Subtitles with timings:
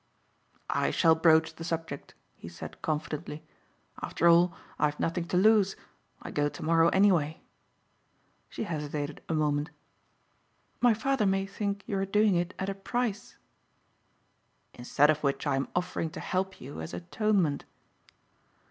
[0.71, 3.43] "I shall broach the subject," he said confidently,
[4.01, 5.75] "after all I have nothing to lose.
[6.23, 7.43] I go tomorrow anyway."
[8.49, 9.69] She hesitated a moment.
[10.79, 13.37] "My father may think you are doing it at a price."
[14.73, 17.65] "Instead of which I am offering to help you as atonement."